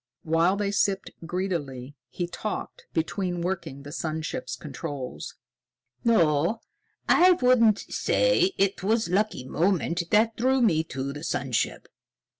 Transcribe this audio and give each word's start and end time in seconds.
While 0.23 0.55
they 0.55 0.71
sipped 0.71 1.11
greedily, 1.27 1.95
he 2.09 2.25
talked, 2.25 2.87
between 2.91 3.41
working 3.43 3.83
the 3.83 3.91
sun 3.91 4.23
ship's 4.23 4.55
controls. 4.55 5.35
"No, 6.03 6.59
I 7.07 7.33
wouldn't 7.33 7.77
say 7.87 8.53
it 8.57 8.81
was 8.81 9.07
a 9.09 9.13
lucky 9.13 9.45
moment 9.47 10.01
that 10.09 10.35
drew 10.35 10.59
me 10.59 10.83
to 10.85 11.13
the 11.13 11.23
sun 11.23 11.51
ship. 11.51 11.87